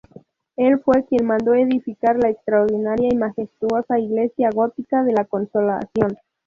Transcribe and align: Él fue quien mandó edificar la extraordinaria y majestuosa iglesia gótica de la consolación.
Él 0.55 0.79
fue 0.79 1.05
quien 1.05 1.27
mandó 1.27 1.53
edificar 1.53 2.17
la 2.17 2.31
extraordinaria 2.31 3.07
y 3.11 3.15
majestuosa 3.15 3.99
iglesia 3.99 4.49
gótica 4.51 5.03
de 5.03 5.13
la 5.13 5.25
consolación. 5.25 6.17